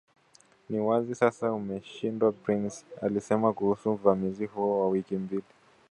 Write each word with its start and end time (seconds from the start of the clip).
ni 0.69 0.79
wazi 0.85 1.13
sasa 1.15 1.53
umeshindwa 1.53 2.31
Price 2.31 2.85
alisema 3.01 3.53
kuhusu 3.53 3.91
uvamizi 3.91 4.45
huo 4.45 4.79
wa 4.81 4.89
wiki 4.89 5.15
mbili 5.15 5.43